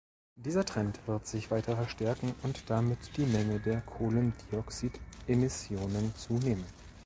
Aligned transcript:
Dieser 0.35 0.65
Trend 0.65 0.99
wird 1.07 1.27
sich 1.27 1.51
weiter 1.51 1.75
verstärken 1.75 2.33
und 2.41 2.71
damit 2.71 2.97
die 3.17 3.27
Menge 3.27 3.59
der 3.59 3.81
Kohlendioxidemissionen 3.81 6.15
zunehmen. 6.15 6.65